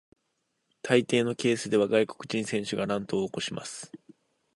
[0.81, 3.91] 大抵のケースでは外国人選手が乱闘を起こします。